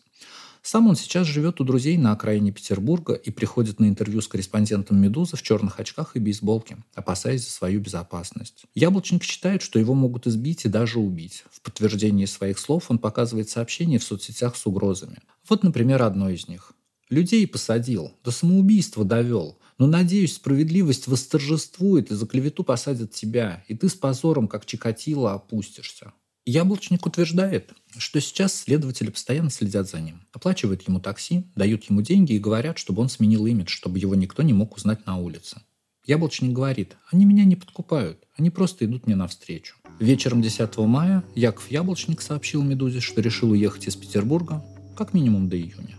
Сам 0.64 0.86
он 0.86 0.94
сейчас 0.94 1.26
живет 1.26 1.60
у 1.60 1.64
друзей 1.64 1.96
на 1.96 2.12
окраине 2.12 2.52
Петербурга 2.52 3.14
и 3.14 3.32
приходит 3.32 3.80
на 3.80 3.86
интервью 3.86 4.20
с 4.20 4.28
корреспондентом 4.28 5.00
«Медузы» 5.00 5.36
в 5.36 5.42
черных 5.42 5.80
очках 5.80 6.14
и 6.14 6.20
бейсболке, 6.20 6.76
опасаясь 6.94 7.44
за 7.44 7.50
свою 7.50 7.80
безопасность. 7.80 8.64
Яблочник 8.72 9.24
считает, 9.24 9.62
что 9.62 9.80
его 9.80 9.94
могут 9.94 10.28
избить 10.28 10.64
и 10.64 10.68
даже 10.68 11.00
убить. 11.00 11.42
В 11.50 11.60
подтверждении 11.62 12.26
своих 12.26 12.60
слов 12.60 12.92
он 12.92 12.98
показывает 12.98 13.50
сообщения 13.50 13.98
в 13.98 14.04
соцсетях 14.04 14.54
с 14.54 14.64
угрозами. 14.64 15.18
Вот, 15.48 15.64
например, 15.64 16.02
одно 16.02 16.30
из 16.30 16.46
них. 16.46 16.72
«Людей 17.10 17.44
посадил, 17.48 18.12
до 18.22 18.30
самоубийства 18.30 19.04
довел. 19.04 19.58
Но, 19.82 19.88
надеюсь, 19.88 20.34
справедливость 20.34 21.08
восторжествует, 21.08 22.12
и 22.12 22.14
за 22.14 22.24
клевету 22.24 22.62
посадят 22.62 23.10
тебя, 23.10 23.64
и 23.66 23.74
ты 23.74 23.88
с 23.88 23.94
позором, 23.94 24.46
как 24.46 24.64
Чикатило, 24.64 25.32
опустишься. 25.32 26.12
Яблочник 26.46 27.04
утверждает, 27.04 27.72
что 27.98 28.20
сейчас 28.20 28.54
следователи 28.54 29.10
постоянно 29.10 29.50
следят 29.50 29.90
за 29.90 29.98
ним, 29.98 30.20
оплачивают 30.32 30.86
ему 30.86 31.00
такси, 31.00 31.50
дают 31.56 31.82
ему 31.90 32.00
деньги 32.00 32.34
и 32.34 32.38
говорят, 32.38 32.78
чтобы 32.78 33.02
он 33.02 33.08
сменил 33.08 33.44
имидж, 33.44 33.70
чтобы 33.70 33.98
его 33.98 34.14
никто 34.14 34.44
не 34.44 34.52
мог 34.52 34.76
узнать 34.76 35.04
на 35.04 35.16
улице. 35.16 35.62
Яблочник 36.06 36.52
говорит, 36.52 36.96
они 37.10 37.24
меня 37.24 37.44
не 37.44 37.56
подкупают, 37.56 38.22
они 38.38 38.50
просто 38.50 38.84
идут 38.84 39.08
мне 39.08 39.16
навстречу. 39.16 39.74
Вечером 39.98 40.42
10 40.42 40.76
мая 40.76 41.24
Яков 41.34 41.68
Яблочник 41.72 42.22
сообщил 42.22 42.62
«Медузе», 42.62 43.00
что 43.00 43.20
решил 43.20 43.50
уехать 43.50 43.88
из 43.88 43.96
Петербурга 43.96 44.64
как 44.96 45.12
минимум 45.12 45.48
до 45.48 45.56
июня. 45.56 45.98